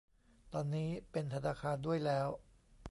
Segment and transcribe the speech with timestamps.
[0.53, 2.27] ตอนนี้เป็นธนาคารด้วยแล้ว